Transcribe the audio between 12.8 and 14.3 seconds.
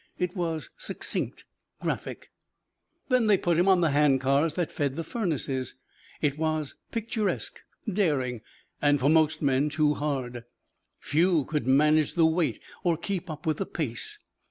or keep up with the pace.